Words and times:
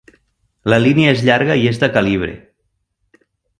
La 0.73 0.79
línia 0.85 1.11
és 1.17 1.21
llarga 1.29 1.59
i 1.65 1.69
és 1.73 1.83
de 1.85 1.91
calibre. 1.99 2.33